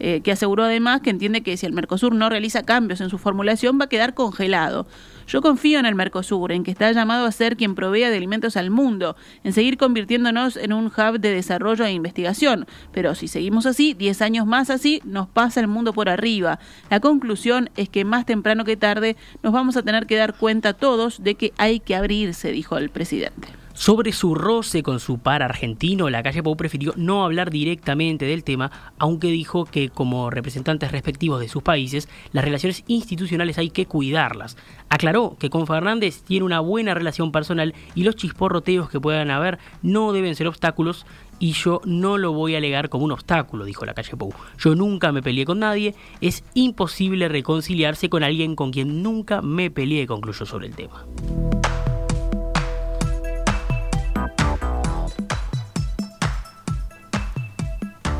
Eh, 0.00 0.20
que 0.22 0.32
aseguró 0.32 0.64
además 0.64 1.00
que 1.00 1.10
entiende 1.10 1.42
que 1.42 1.56
si 1.56 1.66
el 1.66 1.72
Mercosur 1.72 2.14
no 2.14 2.28
realiza 2.28 2.62
cambios 2.62 3.00
en 3.00 3.10
su 3.10 3.18
formulación 3.18 3.78
va 3.80 3.84
a 3.84 3.88
quedar 3.88 4.14
congelado. 4.14 4.86
Yo 5.26 5.40
confío 5.40 5.78
en 5.78 5.86
el 5.86 5.94
Mercosur, 5.94 6.52
en 6.52 6.64
que 6.64 6.70
está 6.70 6.90
llamado 6.92 7.26
a 7.26 7.32
ser 7.32 7.56
quien 7.56 7.74
provea 7.74 8.10
de 8.10 8.16
alimentos 8.16 8.56
al 8.56 8.70
mundo, 8.70 9.16
en 9.44 9.52
seguir 9.52 9.76
convirtiéndonos 9.76 10.56
en 10.56 10.72
un 10.72 10.86
hub 10.86 11.20
de 11.20 11.30
desarrollo 11.30 11.84
e 11.84 11.92
investigación. 11.92 12.66
Pero 12.92 13.14
si 13.14 13.28
seguimos 13.28 13.66
así, 13.66 13.94
10 13.94 14.22
años 14.22 14.46
más 14.46 14.70
así, 14.70 15.00
nos 15.04 15.28
pasa 15.28 15.60
el 15.60 15.68
mundo 15.68 15.92
por 15.92 16.08
arriba. 16.08 16.58
La 16.90 17.00
conclusión 17.00 17.70
es 17.76 17.88
que 17.88 18.04
más 18.04 18.26
temprano 18.26 18.64
que 18.64 18.76
tarde 18.76 19.16
nos 19.42 19.52
vamos 19.52 19.76
a 19.76 19.82
tener 19.82 20.06
que 20.06 20.16
dar 20.16 20.34
cuenta 20.34 20.72
todos 20.72 21.22
de 21.22 21.34
que 21.34 21.52
hay 21.56 21.80
que 21.80 21.94
abrirse, 21.94 22.50
dijo 22.50 22.76
el 22.76 22.90
presidente. 22.90 23.61
Sobre 23.74 24.12
su 24.12 24.34
roce 24.34 24.82
con 24.82 25.00
su 25.00 25.18
par 25.18 25.42
argentino, 25.42 26.10
la 26.10 26.22
calle 26.22 26.42
Pou 26.42 26.56
prefirió 26.56 26.92
no 26.96 27.24
hablar 27.24 27.50
directamente 27.50 28.26
del 28.26 28.44
tema, 28.44 28.70
aunque 28.98 29.28
dijo 29.28 29.64
que 29.64 29.88
como 29.88 30.28
representantes 30.28 30.92
respectivos 30.92 31.40
de 31.40 31.48
sus 31.48 31.62
países, 31.62 32.08
las 32.32 32.44
relaciones 32.44 32.84
institucionales 32.86 33.56
hay 33.56 33.70
que 33.70 33.86
cuidarlas. 33.86 34.58
Aclaró 34.90 35.36
que 35.38 35.48
con 35.48 35.66
Fernández 35.66 36.22
tiene 36.22 36.44
una 36.44 36.60
buena 36.60 36.92
relación 36.92 37.32
personal 37.32 37.74
y 37.94 38.04
los 38.04 38.16
chisporroteos 38.16 38.90
que 38.90 39.00
puedan 39.00 39.30
haber 39.30 39.58
no 39.80 40.12
deben 40.12 40.36
ser 40.36 40.48
obstáculos 40.48 41.06
y 41.38 41.52
yo 41.52 41.80
no 41.86 42.18
lo 42.18 42.32
voy 42.32 42.54
a 42.54 42.58
alegar 42.58 42.90
como 42.90 43.06
un 43.06 43.12
obstáculo, 43.12 43.64
dijo 43.64 43.86
la 43.86 43.94
calle 43.94 44.16
Pou. 44.16 44.34
Yo 44.58 44.74
nunca 44.74 45.12
me 45.12 45.22
peleé 45.22 45.46
con 45.46 45.60
nadie, 45.60 45.94
es 46.20 46.44
imposible 46.52 47.28
reconciliarse 47.28 48.10
con 48.10 48.22
alguien 48.22 48.54
con 48.54 48.70
quien 48.70 49.02
nunca 49.02 49.40
me 49.40 49.70
peleé, 49.70 50.06
concluyó 50.06 50.44
sobre 50.44 50.66
el 50.66 50.76
tema. 50.76 51.06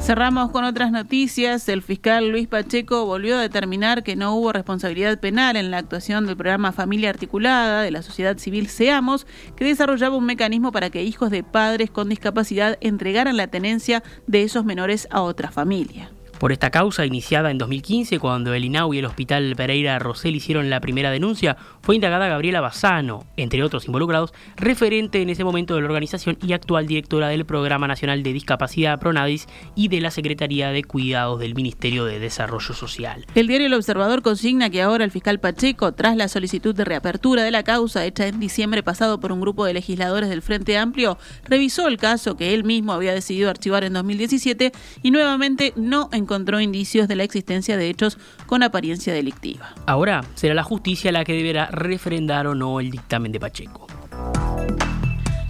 Cerramos 0.02 0.50
con 0.50 0.64
otras 0.64 0.90
noticias. 0.90 1.68
El 1.68 1.80
fiscal 1.80 2.28
Luis 2.28 2.48
Pacheco 2.48 3.06
volvió 3.06 3.38
a 3.38 3.40
determinar 3.40 4.02
que 4.02 4.16
no 4.16 4.34
hubo 4.34 4.52
responsabilidad 4.52 5.20
penal 5.20 5.54
en 5.56 5.70
la 5.70 5.78
actuación 5.78 6.26
del 6.26 6.36
programa 6.36 6.72
Familia 6.72 7.10
Articulada 7.10 7.82
de 7.82 7.92
la 7.92 8.02
sociedad 8.02 8.36
civil 8.36 8.66
Seamos, 8.66 9.28
que 9.54 9.64
desarrollaba 9.64 10.16
un 10.16 10.26
mecanismo 10.26 10.72
para 10.72 10.90
que 10.90 11.04
hijos 11.04 11.30
de 11.30 11.44
padres 11.44 11.88
con 11.92 12.08
discapacidad 12.08 12.78
entregaran 12.80 13.36
la 13.36 13.46
tenencia 13.46 14.02
de 14.26 14.42
esos 14.42 14.64
menores 14.64 15.06
a 15.12 15.22
otra 15.22 15.52
familia. 15.52 16.10
Por 16.42 16.50
esta 16.50 16.70
causa, 16.70 17.06
iniciada 17.06 17.52
en 17.52 17.58
2015, 17.58 18.18
cuando 18.18 18.52
el 18.52 18.64
INAU 18.64 18.94
y 18.94 18.98
el 18.98 19.04
Hospital 19.04 19.54
Pereira 19.54 20.00
Rosell 20.00 20.34
hicieron 20.34 20.70
la 20.70 20.80
primera 20.80 21.12
denuncia, 21.12 21.56
fue 21.82 21.94
indagada 21.94 22.26
Gabriela 22.26 22.60
Bassano, 22.60 23.24
entre 23.36 23.62
otros 23.62 23.86
involucrados, 23.86 24.34
referente 24.56 25.22
en 25.22 25.30
ese 25.30 25.44
momento 25.44 25.76
de 25.76 25.82
la 25.82 25.86
organización 25.86 26.36
y 26.42 26.52
actual 26.52 26.88
directora 26.88 27.28
del 27.28 27.44
Programa 27.44 27.86
Nacional 27.86 28.24
de 28.24 28.32
Discapacidad 28.32 28.98
Pronadis 28.98 29.46
y 29.76 29.86
de 29.86 30.00
la 30.00 30.10
Secretaría 30.10 30.70
de 30.70 30.82
Cuidados 30.82 31.38
del 31.38 31.54
Ministerio 31.54 32.06
de 32.06 32.18
Desarrollo 32.18 32.74
Social. 32.74 33.24
El 33.36 33.46
diario 33.46 33.68
El 33.68 33.74
Observador 33.74 34.22
consigna 34.22 34.68
que 34.68 34.82
ahora 34.82 35.04
el 35.04 35.12
fiscal 35.12 35.38
Pacheco, 35.38 35.92
tras 35.92 36.16
la 36.16 36.26
solicitud 36.26 36.74
de 36.74 36.84
reapertura 36.84 37.44
de 37.44 37.52
la 37.52 37.62
causa 37.62 38.04
hecha 38.04 38.26
en 38.26 38.40
diciembre 38.40 38.82
pasado 38.82 39.20
por 39.20 39.30
un 39.30 39.40
grupo 39.40 39.64
de 39.64 39.74
legisladores 39.74 40.28
del 40.28 40.42
Frente 40.42 40.76
Amplio, 40.76 41.18
revisó 41.44 41.86
el 41.86 41.98
caso 41.98 42.36
que 42.36 42.52
él 42.52 42.64
mismo 42.64 42.92
había 42.92 43.14
decidido 43.14 43.48
archivar 43.48 43.84
en 43.84 43.92
2017 43.92 44.72
y 45.04 45.12
nuevamente 45.12 45.72
no 45.76 46.08
encontró 46.10 46.31
encontró 46.32 46.60
indicios 46.60 47.08
de 47.08 47.16
la 47.16 47.24
existencia 47.24 47.76
de 47.76 47.90
hechos 47.90 48.16
con 48.46 48.62
apariencia 48.62 49.12
delictiva. 49.12 49.74
Ahora 49.84 50.24
será 50.34 50.54
la 50.54 50.62
justicia 50.62 51.12
la 51.12 51.24
que 51.24 51.34
deberá 51.34 51.66
refrendar 51.66 52.46
o 52.46 52.54
no 52.54 52.80
el 52.80 52.90
dictamen 52.90 53.32
de 53.32 53.38
Pacheco. 53.38 53.86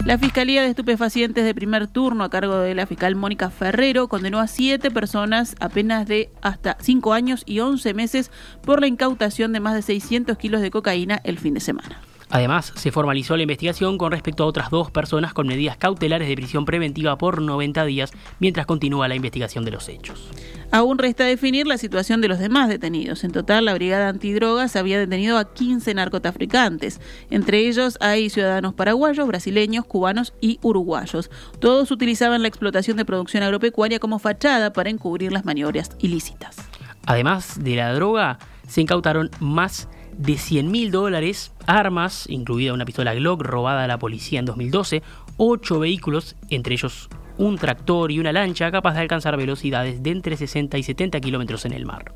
La 0.05 0.17
Fiscalía 0.17 0.61
de 0.61 0.67
Estupefacientes 0.67 1.45
de 1.45 1.55
primer 1.55 1.87
turno 1.87 2.25
a 2.25 2.29
cargo 2.29 2.57
de 2.57 2.75
la 2.75 2.85
fiscal 2.85 3.15
Mónica 3.15 3.49
Ferrero 3.49 4.09
condenó 4.09 4.41
a 4.41 4.47
siete 4.47 4.91
personas 4.91 5.55
apenas 5.61 6.05
de 6.05 6.29
hasta 6.41 6.75
cinco 6.81 7.13
años 7.13 7.43
y 7.45 7.61
once 7.61 7.93
meses 7.93 8.29
por 8.65 8.81
la 8.81 8.87
incautación 8.87 9.53
de 9.53 9.61
más 9.61 9.75
de 9.75 9.81
600 9.81 10.37
kilos 10.37 10.59
de 10.59 10.71
cocaína 10.71 11.21
el 11.23 11.39
fin 11.39 11.53
de 11.53 11.61
semana. 11.61 12.01
Además, 12.33 12.73
se 12.75 12.91
formalizó 12.91 13.37
la 13.37 13.43
investigación 13.43 13.99
con 13.99 14.11
respecto 14.11 14.43
a 14.43 14.47
otras 14.47 14.71
dos 14.71 14.89
personas 14.89 15.33
con 15.33 15.45
medidas 15.45 15.77
cautelares 15.77 16.27
de 16.27 16.35
prisión 16.35 16.65
preventiva 16.65 17.15
por 17.15 17.39
90 17.39 17.85
días 17.85 18.11
mientras 18.39 18.65
continúa 18.65 19.07
la 19.07 19.13
investigación 19.13 19.63
de 19.65 19.69
los 19.69 19.87
hechos. 19.87 20.31
Aún 20.71 20.97
resta 20.97 21.25
definir 21.25 21.67
la 21.67 21.77
situación 21.77 22.21
de 22.21 22.29
los 22.29 22.39
demás 22.39 22.69
detenidos. 22.69 23.23
En 23.23 23.31
total, 23.31 23.65
la 23.65 23.75
Brigada 23.75 24.09
Antidrogas 24.09 24.75
había 24.75 24.97
detenido 24.97 25.37
a 25.37 25.53
15 25.53 25.93
narcotraficantes. 25.93 26.99
Entre 27.29 27.67
ellos 27.67 27.99
hay 28.01 28.31
ciudadanos 28.31 28.73
paraguayos, 28.73 29.27
brasileños, 29.27 29.85
cubanos 29.85 30.33
y 30.41 30.57
uruguayos. 30.63 31.29
Todos 31.59 31.91
utilizaban 31.91 32.41
la 32.41 32.47
explotación 32.47 32.97
de 32.97 33.05
producción 33.05 33.43
agropecuaria 33.43 33.99
como 33.99 34.17
fachada 34.17 34.73
para 34.73 34.89
encubrir 34.89 35.31
las 35.31 35.45
maniobras 35.45 35.91
ilícitas. 35.99 36.57
Además 37.05 37.63
de 37.63 37.75
la 37.75 37.93
droga, 37.93 38.39
se 38.67 38.81
incautaron 38.81 39.29
más 39.39 39.87
de 40.17 40.37
100 40.37 40.71
mil 40.71 40.91
dólares, 40.91 41.51
armas, 41.67 42.25
incluida 42.29 42.73
una 42.73 42.85
pistola 42.85 43.13
Glock 43.13 43.41
robada 43.41 43.83
a 43.83 43.87
la 43.87 43.99
policía 43.99 44.39
en 44.39 44.45
2012, 44.45 45.03
ocho 45.37 45.79
vehículos, 45.79 46.35
entre 46.49 46.73
ellos 46.73 47.09
un 47.37 47.57
tractor 47.57 48.11
y 48.11 48.19
una 48.19 48.31
lancha 48.31 48.71
capaz 48.71 48.93
de 48.93 49.01
alcanzar 49.01 49.37
velocidades 49.37 50.03
de 50.03 50.11
entre 50.11 50.37
60 50.37 50.77
y 50.77 50.83
70 50.83 51.19
kilómetros 51.19 51.65
en 51.65 51.73
el 51.73 51.85
mar. 51.85 52.11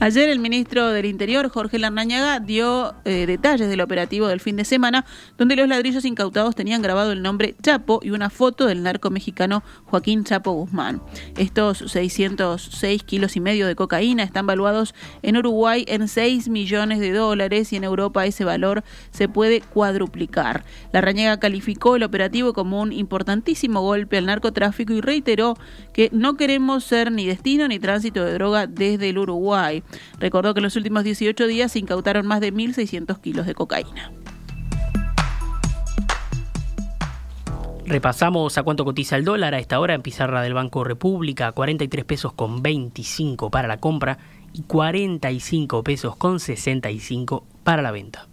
Ayer 0.00 0.28
el 0.28 0.38
ministro 0.38 0.88
del 0.88 1.06
Interior, 1.06 1.48
Jorge 1.48 1.78
Larrañaga, 1.78 2.40
dio 2.40 2.94
eh, 3.04 3.26
detalles 3.26 3.68
del 3.68 3.80
operativo 3.80 4.26
del 4.28 4.40
fin 4.40 4.56
de 4.56 4.64
semana, 4.64 5.04
donde 5.36 5.56
los 5.56 5.68
ladrillos 5.68 6.04
incautados 6.04 6.54
tenían 6.54 6.82
grabado 6.82 7.12
el 7.12 7.22
nombre 7.22 7.54
Chapo 7.62 8.00
y 8.02 8.10
una 8.10 8.30
foto 8.30 8.66
del 8.66 8.82
narco 8.82 9.10
mexicano 9.10 9.62
Joaquín 9.86 10.24
Chapo 10.24 10.52
Guzmán. 10.52 11.02
Estos 11.36 11.78
606 11.78 13.02
kilos 13.04 13.36
y 13.36 13.40
medio 13.40 13.66
de 13.66 13.76
cocaína 13.76 14.22
están 14.22 14.46
valuados 14.46 14.94
en 15.22 15.36
Uruguay 15.36 15.84
en 15.88 16.08
6 16.08 16.48
millones 16.48 17.00
de 17.00 17.12
dólares 17.12 17.72
y 17.72 17.76
en 17.76 17.84
Europa 17.84 18.26
ese 18.26 18.44
valor 18.44 18.84
se 19.10 19.28
puede 19.28 19.60
cuadruplicar. 19.60 20.64
Larrañaga 20.92 21.38
calificó 21.38 21.96
el 21.96 22.02
operativo 22.02 22.52
como 22.52 22.80
un 22.80 22.92
importantísimo 22.92 23.80
golpe 23.82 24.18
al 24.18 24.26
narco 24.26 24.52
tráfico 24.54 24.94
y 24.94 25.02
reiteró 25.02 25.58
que 25.92 26.08
no 26.12 26.38
queremos 26.38 26.84
ser 26.84 27.12
ni 27.12 27.26
destino 27.26 27.68
ni 27.68 27.78
tránsito 27.78 28.24
de 28.24 28.32
droga 28.32 28.66
desde 28.66 29.10
el 29.10 29.18
Uruguay. 29.18 29.82
Recordó 30.18 30.54
que 30.54 30.60
en 30.60 30.64
los 30.64 30.76
últimos 30.76 31.04
18 31.04 31.46
días 31.46 31.72
se 31.72 31.80
incautaron 31.80 32.26
más 32.26 32.40
de 32.40 32.54
1.600 32.54 33.20
kilos 33.20 33.46
de 33.46 33.54
cocaína. 33.54 34.10
Repasamos 37.86 38.56
a 38.56 38.62
cuánto 38.62 38.84
cotiza 38.86 39.16
el 39.16 39.24
dólar 39.24 39.54
a 39.54 39.58
esta 39.58 39.78
hora 39.78 39.92
en 39.92 40.00
pizarra 40.00 40.40
del 40.40 40.54
Banco 40.54 40.84
República, 40.84 41.52
43 41.52 42.04
pesos 42.06 42.32
con 42.32 42.62
25 42.62 43.50
para 43.50 43.68
la 43.68 43.76
compra 43.78 44.16
y 44.54 44.62
45 44.62 45.82
pesos 45.82 46.16
con 46.16 46.40
65 46.40 47.44
para 47.62 47.82
la 47.82 47.90
venta. 47.90 48.26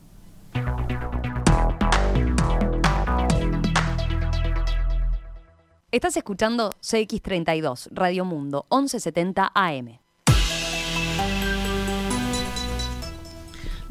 Estás 5.91 6.15
escuchando 6.15 6.69
CX32, 6.81 7.89
Radio 7.91 8.23
Mundo, 8.23 8.65
1170 8.71 9.51
AM. 9.53 10.00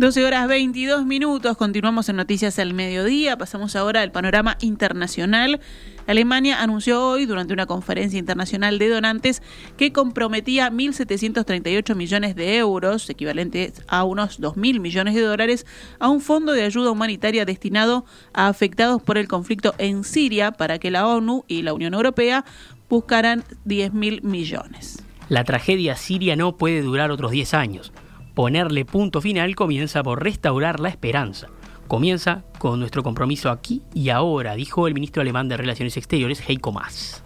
12 0.00 0.24
horas 0.24 0.48
22 0.48 1.04
minutos, 1.04 1.58
continuamos 1.58 2.08
en 2.08 2.16
Noticias 2.16 2.58
al 2.58 2.72
Mediodía, 2.72 3.36
pasamos 3.36 3.76
ahora 3.76 4.00
al 4.00 4.10
panorama 4.10 4.56
internacional. 4.62 5.60
Alemania 6.06 6.62
anunció 6.62 7.06
hoy, 7.06 7.26
durante 7.26 7.52
una 7.52 7.66
conferencia 7.66 8.18
internacional 8.18 8.78
de 8.78 8.88
donantes, 8.88 9.42
que 9.76 9.92
comprometía 9.92 10.70
1.738 10.70 11.94
millones 11.94 12.34
de 12.34 12.56
euros, 12.56 13.10
equivalentes 13.10 13.82
a 13.88 14.04
unos 14.04 14.40
2.000 14.40 14.80
millones 14.80 15.14
de 15.14 15.20
dólares, 15.20 15.66
a 15.98 16.08
un 16.08 16.22
fondo 16.22 16.52
de 16.52 16.62
ayuda 16.62 16.90
humanitaria 16.90 17.44
destinado 17.44 18.06
a 18.32 18.48
afectados 18.48 19.02
por 19.02 19.18
el 19.18 19.28
conflicto 19.28 19.74
en 19.76 20.04
Siria 20.04 20.52
para 20.52 20.78
que 20.78 20.90
la 20.90 21.06
ONU 21.08 21.44
y 21.46 21.60
la 21.60 21.74
Unión 21.74 21.92
Europea 21.92 22.46
buscaran 22.88 23.44
10.000 23.66 24.22
millones. 24.22 25.04
La 25.28 25.44
tragedia 25.44 25.94
siria 25.94 26.36
no 26.36 26.56
puede 26.56 26.80
durar 26.80 27.10
otros 27.10 27.32
10 27.32 27.52
años. 27.52 27.92
Ponerle 28.40 28.86
punto 28.86 29.20
final 29.20 29.54
comienza 29.54 30.02
por 30.02 30.22
restaurar 30.22 30.80
la 30.80 30.88
esperanza. 30.88 31.48
Comienza 31.88 32.42
con 32.58 32.80
nuestro 32.80 33.02
compromiso 33.02 33.50
aquí 33.50 33.82
y 33.92 34.08
ahora, 34.08 34.54
dijo 34.54 34.88
el 34.88 34.94
ministro 34.94 35.20
alemán 35.20 35.50
de 35.50 35.58
Relaciones 35.58 35.98
Exteriores, 35.98 36.42
Heiko 36.48 36.72
Maas. 36.72 37.22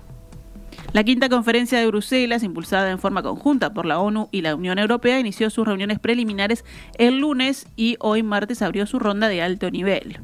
La 0.93 1.05
quinta 1.05 1.29
conferencia 1.29 1.79
de 1.79 1.87
Bruselas, 1.87 2.43
impulsada 2.43 2.91
en 2.91 2.99
forma 2.99 3.23
conjunta 3.23 3.73
por 3.73 3.87
la 3.87 4.01
ONU 4.01 4.29
y 4.33 4.43
la 4.43 4.57
Unión 4.57 4.81
Europea, 4.81 5.21
inició 5.21 5.51
sus 5.51 5.65
reuniones 5.65 6.01
preliminares 6.01 6.65
el 6.99 7.21
lunes 7.21 7.69
y 7.77 7.95
hoy 8.01 8.25
martes 8.25 8.61
abrió 8.61 8.85
su 8.85 8.99
ronda 8.99 9.29
de 9.29 9.41
alto 9.41 9.71
nivel. 9.71 10.19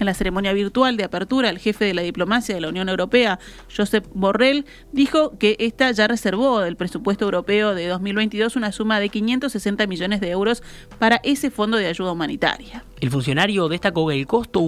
En 0.00 0.06
la 0.06 0.14
ceremonia 0.14 0.54
virtual 0.54 0.96
de 0.96 1.04
apertura, 1.04 1.50
el 1.50 1.58
jefe 1.58 1.84
de 1.84 1.92
la 1.92 2.00
diplomacia 2.00 2.54
de 2.54 2.62
la 2.62 2.70
Unión 2.70 2.88
Europea, 2.88 3.38
Josep 3.76 4.06
Borrell, 4.14 4.64
dijo 4.92 5.36
que 5.36 5.56
esta 5.58 5.90
ya 5.92 6.08
reservó 6.08 6.60
del 6.60 6.76
presupuesto 6.76 7.26
europeo 7.26 7.74
de 7.74 7.86
2022 7.86 8.56
una 8.56 8.72
suma 8.72 8.98
de 8.98 9.10
560 9.10 9.86
millones 9.86 10.22
de 10.22 10.30
euros 10.30 10.62
para 10.98 11.20
ese 11.22 11.50
fondo 11.50 11.76
de 11.76 11.86
ayuda 11.86 12.12
humanitaria. 12.12 12.82
El 12.98 13.10
funcionario 13.10 13.68
destacó 13.68 14.08
que 14.08 14.18
el 14.18 14.26
costo, 14.26 14.66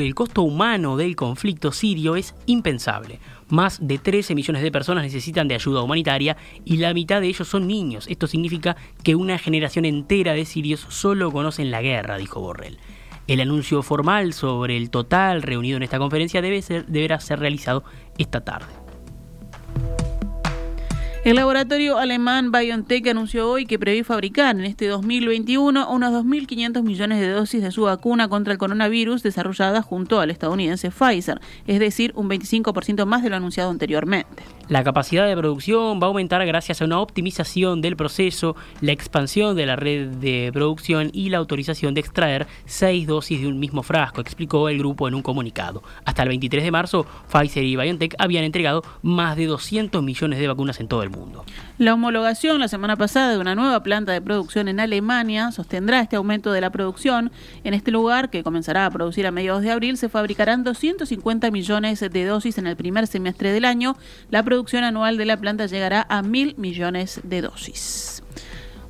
el 0.00 0.14
costo 0.14 0.40
humano 0.40 0.96
del 0.96 1.14
conflicto 1.14 1.72
sirio 1.72 2.16
es 2.16 2.34
impensable. 2.46 3.20
Más 3.48 3.86
de 3.86 3.98
13 3.98 4.34
millones 4.34 4.62
de 4.62 4.72
personas 4.72 5.04
necesitan 5.04 5.46
de 5.46 5.56
ayuda 5.56 5.82
humanitaria 5.82 6.38
y 6.64 6.78
la 6.78 6.94
mitad 6.94 7.20
de 7.20 7.26
ellos 7.26 7.48
son 7.48 7.66
niños. 7.66 8.06
Esto 8.08 8.26
significa 8.26 8.76
que 9.02 9.14
una 9.14 9.36
generación 9.36 9.84
entera 9.84 10.32
de 10.32 10.46
sirios 10.46 10.86
solo 10.88 11.30
conocen 11.32 11.70
la 11.70 11.82
guerra, 11.82 12.16
dijo 12.16 12.40
Borrell. 12.40 12.78
El 13.30 13.40
anuncio 13.40 13.84
formal 13.84 14.32
sobre 14.32 14.76
el 14.76 14.90
total 14.90 15.42
reunido 15.42 15.76
en 15.76 15.84
esta 15.84 16.00
conferencia 16.00 16.42
debe 16.42 16.60
ser, 16.62 16.86
deberá 16.86 17.20
ser 17.20 17.38
realizado 17.38 17.84
esta 18.18 18.40
tarde. 18.40 18.66
El 21.22 21.36
laboratorio 21.36 21.98
alemán 21.98 22.50
BioNTech 22.50 23.06
anunció 23.08 23.50
hoy 23.50 23.66
que 23.66 23.78
prevé 23.78 24.04
fabricar 24.04 24.56
en 24.56 24.64
este 24.64 24.86
2021 24.86 25.90
unos 25.90 26.12
2.500 26.24 26.82
millones 26.82 27.20
de 27.20 27.28
dosis 27.28 27.60
de 27.60 27.70
su 27.70 27.82
vacuna 27.82 28.28
contra 28.28 28.54
el 28.54 28.58
coronavirus 28.58 29.22
desarrollada 29.22 29.82
junto 29.82 30.18
al 30.18 30.30
estadounidense 30.30 30.90
Pfizer, 30.90 31.38
es 31.66 31.78
decir, 31.78 32.12
un 32.16 32.30
25% 32.30 33.04
más 33.04 33.22
de 33.22 33.28
lo 33.28 33.36
anunciado 33.36 33.68
anteriormente. 33.68 34.42
La 34.70 34.82
capacidad 34.82 35.26
de 35.26 35.36
producción 35.36 36.00
va 36.00 36.06
a 36.06 36.08
aumentar 36.08 36.46
gracias 36.46 36.80
a 36.80 36.86
una 36.86 37.00
optimización 37.00 37.82
del 37.82 37.96
proceso, 37.96 38.56
la 38.80 38.92
expansión 38.92 39.54
de 39.56 39.66
la 39.66 39.76
red 39.76 40.08
de 40.08 40.50
producción 40.54 41.10
y 41.12 41.28
la 41.28 41.36
autorización 41.36 41.92
de 41.92 42.00
extraer 42.00 42.46
seis 42.64 43.06
dosis 43.06 43.42
de 43.42 43.48
un 43.48 43.58
mismo 43.58 43.82
frasco, 43.82 44.22
explicó 44.22 44.70
el 44.70 44.78
grupo 44.78 45.06
en 45.06 45.14
un 45.14 45.22
comunicado. 45.22 45.82
Hasta 46.06 46.22
el 46.22 46.30
23 46.30 46.64
de 46.64 46.70
marzo, 46.70 47.04
Pfizer 47.30 47.64
y 47.64 47.76
BioNTech 47.76 48.14
habían 48.18 48.44
entregado 48.44 48.82
más 49.02 49.36
de 49.36 49.44
200 49.44 50.02
millones 50.02 50.38
de 50.38 50.48
vacunas 50.48 50.80
en 50.80 50.88
todo 50.88 51.02
el 51.02 51.09
mundo. 51.10 51.44
La 51.78 51.94
homologación 51.94 52.60
la 52.60 52.68
semana 52.68 52.96
pasada 52.96 53.32
de 53.32 53.38
una 53.38 53.54
nueva 53.54 53.82
planta 53.82 54.12
de 54.12 54.20
producción 54.20 54.68
en 54.68 54.80
Alemania 54.80 55.50
sostendrá 55.52 56.00
este 56.00 56.16
aumento 56.16 56.52
de 56.52 56.60
la 56.60 56.70
producción. 56.70 57.32
En 57.64 57.74
este 57.74 57.90
lugar, 57.90 58.30
que 58.30 58.42
comenzará 58.42 58.86
a 58.86 58.90
producir 58.90 59.26
a 59.26 59.30
mediados 59.30 59.62
de 59.62 59.70
abril, 59.70 59.96
se 59.96 60.08
fabricarán 60.08 60.64
250 60.64 61.50
millones 61.50 62.00
de 62.00 62.24
dosis 62.24 62.58
en 62.58 62.66
el 62.66 62.76
primer 62.76 63.06
semestre 63.06 63.52
del 63.52 63.64
año. 63.64 63.96
La 64.30 64.42
producción 64.42 64.84
anual 64.84 65.16
de 65.16 65.26
la 65.26 65.36
planta 65.36 65.66
llegará 65.66 66.06
a 66.08 66.22
mil 66.22 66.54
millones 66.56 67.20
de 67.24 67.42
dosis. 67.42 68.22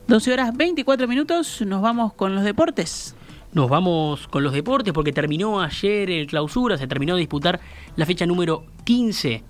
12 0.09 0.33
horas 0.33 0.57
24 0.57 1.07
minutos, 1.07 1.63
nos 1.63 1.83
vamos 1.83 2.13
con 2.15 2.35
los 2.35 2.45
deportes. 2.45 3.15
Nos 3.53 3.69
vamos 3.69 4.29
con 4.29 4.45
los 4.45 4.53
deportes 4.53 4.93
porque 4.93 5.13
terminó 5.13 5.61
ayer 5.61 6.11
el 6.11 6.27
clausura, 6.27 6.79
se 6.79 6.87
terminó 6.87 7.15
de 7.15 7.21
disputar 7.21 7.61
la 7.97 8.07
fecha 8.07 8.27
número 8.27 8.65
15 8.85 9.45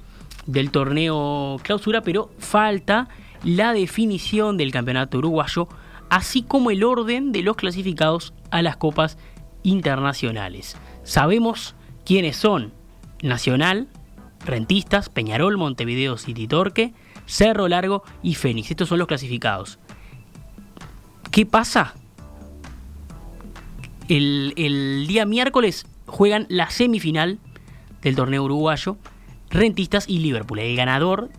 del 0.47 0.71
torneo 0.71 1.59
clausura, 1.63 2.03
pero 2.03 2.31
falta 2.39 3.09
la 3.45 3.73
definición 3.73 4.57
del 4.57 4.73
campeonato 4.73 5.19
uruguayo, 5.19 5.69
así 6.09 6.43
como 6.43 6.71
el 6.71 6.85
orden 6.85 7.33
de 7.33 7.43
los 7.43 7.57
clasificados 7.57 8.35
a 8.51 8.63
las 8.63 8.77
copas 8.77 9.19
internacionales. 9.63 10.77
Sabemos 11.05 11.75
quiénes 12.05 12.37
son 12.37 12.73
Nacional, 13.23 13.89
Rentistas, 14.45 15.09
Peñarol, 15.09 15.57
Montevideo 15.59 16.17
City 16.17 16.47
Torque, 16.47 16.95
Cerro 17.27 17.69
Largo 17.69 18.03
y 18.23 18.35
Fénix. 18.35 18.71
Estos 18.71 18.89
son 18.89 18.99
los 18.99 19.09
clasificados. 19.09 19.79
¿Qué 21.31 21.47
pasa? 21.47 21.95
El, 24.09 24.55
el 24.57 25.07
día 25.07 25.27
miércoles 25.27 25.87
juegan 26.07 26.47
la 26.49 26.71
semifinal 26.71 27.39
del 28.03 28.17
torneo 28.17 28.43
uruguayo 28.45 28.97
Rentistas 29.51 30.09
y 30.09 30.19
Liverpool. 30.19 30.61
El 30.61 30.77
ganador 30.77 31.31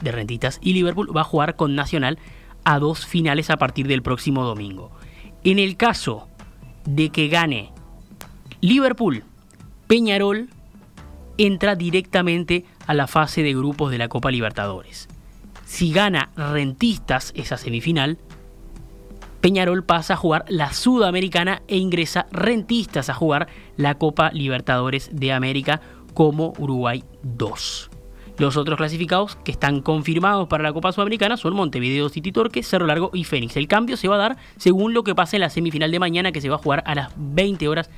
de 0.00 0.12
Rentistas 0.12 0.58
y 0.62 0.72
Liverpool 0.72 1.14
va 1.16 1.22
a 1.22 1.24
jugar 1.24 1.56
con 1.56 1.74
Nacional 1.74 2.18
a 2.64 2.78
dos 2.78 3.06
finales 3.06 3.50
a 3.50 3.56
partir 3.56 3.86
del 3.86 4.02
próximo 4.02 4.44
domingo. 4.44 4.90
En 5.44 5.58
el 5.58 5.76
caso 5.76 6.28
de 6.84 7.10
que 7.10 7.28
gane 7.28 7.72
Liverpool, 8.60 9.24
Peñarol 9.86 10.48
entra 11.36 11.76
directamente 11.76 12.64
a 12.86 12.94
la 12.94 13.06
fase 13.06 13.42
de 13.42 13.54
grupos 13.54 13.90
de 13.90 13.98
la 13.98 14.08
Copa 14.08 14.30
Libertadores. 14.30 15.08
Si 15.64 15.92
gana 15.92 16.30
Rentistas 16.36 17.32
esa 17.36 17.56
semifinal, 17.56 18.18
Peñarol 19.40 19.84
pasa 19.84 20.14
a 20.14 20.16
jugar 20.16 20.44
la 20.48 20.72
Sudamericana 20.72 21.62
e 21.68 21.76
ingresa 21.76 22.26
Rentistas 22.32 23.08
a 23.08 23.14
jugar 23.14 23.48
la 23.76 23.94
Copa 23.94 24.30
Libertadores 24.32 25.10
de 25.12 25.32
América 25.32 25.80
como 26.18 26.52
Uruguay 26.58 27.04
2. 27.22 27.90
Los 28.38 28.56
otros 28.56 28.76
clasificados 28.76 29.36
que 29.44 29.52
están 29.52 29.82
confirmados 29.82 30.48
para 30.48 30.64
la 30.64 30.72
Copa 30.72 30.90
Sudamericana 30.90 31.36
son 31.36 31.54
Montevideo 31.54 32.08
City 32.08 32.32
Torque, 32.32 32.64
Cerro 32.64 32.88
Largo 32.88 33.12
y 33.14 33.22
Fénix. 33.22 33.56
El 33.56 33.68
cambio 33.68 33.96
se 33.96 34.08
va 34.08 34.16
a 34.16 34.18
dar 34.18 34.36
según 34.56 34.94
lo 34.94 35.04
que 35.04 35.14
pase 35.14 35.36
en 35.36 35.42
la 35.42 35.48
semifinal 35.48 35.92
de 35.92 36.00
mañana 36.00 36.32
que 36.32 36.40
se 36.40 36.48
va 36.48 36.56
a 36.56 36.58
jugar 36.58 36.82
a 36.86 36.96
las 36.96 37.12
20 37.16 37.68
horas 37.68 37.88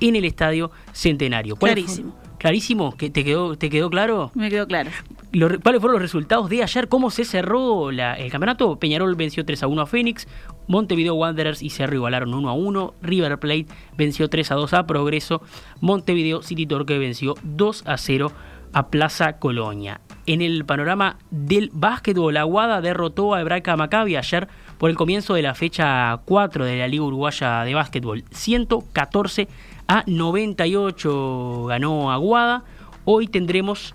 en 0.00 0.16
el 0.16 0.24
Estadio 0.24 0.70
Centenario. 0.92 1.56
Clarísimo. 1.56 2.16
Clarísimo, 2.38 2.94
¿te 2.96 3.12
quedó, 3.12 3.58
¿te 3.58 3.68
quedó 3.68 3.90
claro? 3.90 4.30
Me 4.34 4.48
quedó 4.48 4.66
claro. 4.66 4.90
¿Cuáles 5.30 5.80
fueron 5.80 5.92
los 5.92 6.02
resultados 6.02 6.48
de 6.48 6.62
ayer? 6.62 6.88
¿Cómo 6.88 7.10
se 7.10 7.26
cerró 7.26 7.90
el 7.90 8.30
campeonato? 8.30 8.78
Peñarol 8.78 9.14
venció 9.14 9.44
3 9.44 9.62
a 9.62 9.66
1 9.66 9.82
a 9.82 9.86
Fénix, 9.86 10.26
Montevideo 10.68 11.14
Wanderers 11.14 11.62
y 11.62 11.68
Cerro 11.68 11.94
igualaron 11.94 12.32
1 12.32 12.48
a 12.48 12.54
1, 12.54 12.94
River 13.02 13.38
Plate 13.38 13.66
venció 13.98 14.30
3 14.30 14.52
a 14.52 14.54
2 14.54 14.72
a 14.72 14.86
Progreso, 14.86 15.42
Montevideo 15.80 16.42
City 16.42 16.66
Torque 16.66 16.98
venció 16.98 17.34
2 17.42 17.84
a 17.86 17.98
0 17.98 18.32
a 18.72 18.88
Plaza 18.88 19.38
Colonia. 19.38 20.00
En 20.24 20.40
el 20.40 20.64
panorama 20.64 21.18
del 21.30 21.70
básquetbol, 21.74 22.36
Aguada 22.38 22.80
derrotó 22.80 23.34
a 23.34 23.40
Hebraica 23.42 23.76
Maccabi 23.76 24.16
ayer 24.16 24.48
por 24.78 24.88
el 24.88 24.96
comienzo 24.96 25.34
de 25.34 25.42
la 25.42 25.54
fecha 25.54 26.20
4 26.24 26.64
de 26.64 26.78
la 26.78 26.88
Liga 26.88 27.04
Uruguaya 27.04 27.64
de 27.64 27.74
Básquetbol. 27.74 28.24
114 28.30 29.48
a 29.88 30.04
98 30.06 31.64
ganó 31.66 32.12
Aguada. 32.12 32.64
Hoy 33.04 33.26
tendremos 33.26 33.94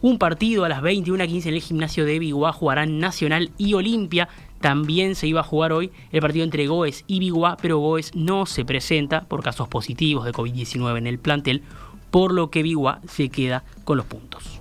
un 0.00 0.18
partido 0.18 0.64
a 0.64 0.68
las 0.68 0.82
21.15 0.82 1.46
en 1.46 1.54
el 1.54 1.60
gimnasio 1.60 2.04
de 2.04 2.18
Biguá. 2.18 2.52
Jugarán 2.52 2.98
Nacional 2.98 3.50
y 3.58 3.74
Olimpia. 3.74 4.28
También 4.60 5.14
se 5.14 5.26
iba 5.26 5.40
a 5.40 5.44
jugar 5.44 5.72
hoy 5.72 5.90
el 6.12 6.20
partido 6.20 6.44
entre 6.44 6.66
Goes 6.66 7.04
y 7.06 7.20
Biguá, 7.20 7.56
pero 7.60 7.78
Goes 7.78 8.14
no 8.14 8.46
se 8.46 8.64
presenta 8.64 9.22
por 9.22 9.42
casos 9.42 9.68
positivos 9.68 10.24
de 10.24 10.32
COVID-19 10.32 10.98
en 10.98 11.06
el 11.06 11.18
plantel, 11.18 11.62
por 12.10 12.32
lo 12.32 12.50
que 12.50 12.62
Biguá 12.62 13.00
se 13.08 13.28
queda 13.28 13.64
con 13.84 13.96
los 13.96 14.06
puntos. 14.06 14.60